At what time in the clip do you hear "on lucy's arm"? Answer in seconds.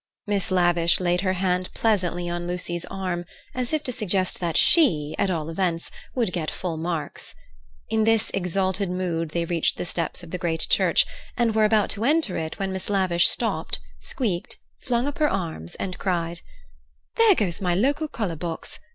2.27-3.23